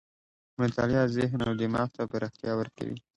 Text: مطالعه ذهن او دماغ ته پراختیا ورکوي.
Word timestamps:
مطالعه 0.59 1.05
ذهن 1.17 1.39
او 1.47 1.53
دماغ 1.61 1.87
ته 1.95 2.01
پراختیا 2.11 2.51
ورکوي. 2.57 2.97